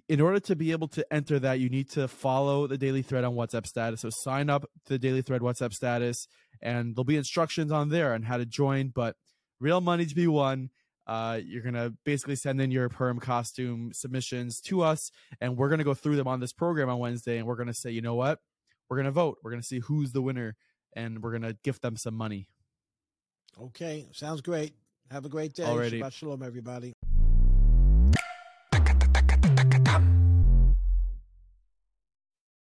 in 0.08 0.20
order 0.20 0.38
to 0.38 0.54
be 0.54 0.70
able 0.70 0.86
to 0.88 1.04
enter 1.12 1.40
that, 1.40 1.58
you 1.58 1.68
need 1.68 1.90
to 1.90 2.06
follow 2.06 2.68
the 2.68 2.78
Daily 2.78 3.02
Thread 3.02 3.24
on 3.24 3.34
WhatsApp 3.34 3.66
status. 3.66 4.02
So 4.02 4.10
sign 4.10 4.48
up 4.48 4.62
to 4.86 4.92
the 4.92 4.98
Daily 5.00 5.22
Thread 5.22 5.40
WhatsApp 5.40 5.74
status, 5.74 6.28
and 6.60 6.94
there'll 6.94 7.04
be 7.04 7.16
instructions 7.16 7.72
on 7.72 7.88
there 7.88 8.14
on 8.14 8.22
how 8.22 8.36
to 8.36 8.46
join. 8.46 8.92
But 8.94 9.16
real 9.58 9.80
money 9.80 10.06
to 10.06 10.14
be 10.14 10.28
won. 10.28 10.70
Uh, 11.12 11.40
you're 11.44 11.62
gonna 11.62 11.92
basically 12.04 12.36
send 12.36 12.60
in 12.60 12.70
your 12.70 12.88
Purim 12.88 13.18
costume 13.18 13.90
submissions 13.92 14.60
to 14.62 14.82
us, 14.82 15.10
and 15.40 15.56
we're 15.58 15.68
gonna 15.68 15.84
go 15.84 15.94
through 15.94 16.16
them 16.16 16.26
on 16.26 16.40
this 16.40 16.52
program 16.52 16.88
on 16.88 16.98
Wednesday, 16.98 17.36
and 17.36 17.46
we're 17.46 17.56
gonna 17.56 17.74
say, 17.74 17.90
you 17.90 18.00
know 18.00 18.14
what? 18.14 18.38
we're 18.92 18.98
gonna 18.98 19.10
vote. 19.10 19.38
We're 19.42 19.50
gonna 19.50 19.62
see 19.62 19.78
who's 19.78 20.12
the 20.12 20.20
winner, 20.20 20.54
and 20.94 21.22
we're 21.22 21.32
gonna 21.32 21.54
gift 21.64 21.80
them 21.80 21.96
some 21.96 22.14
money. 22.14 22.46
Okay, 23.58 24.06
sounds 24.12 24.42
great. 24.42 24.74
Have 25.10 25.24
a 25.24 25.30
great 25.30 25.54
day. 25.54 25.64
Alrighty. 25.64 26.02
Shabbat 26.02 26.12
shalom, 26.12 26.42
everybody. 26.42 26.92